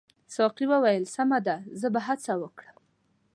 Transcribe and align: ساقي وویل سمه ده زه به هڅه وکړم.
ساقي 0.35 0.65
وویل 0.69 1.03
سمه 1.15 1.39
ده 1.45 1.55
زه 1.79 1.87
به 1.93 1.99
هڅه 2.07 2.33
وکړم. 2.41 2.77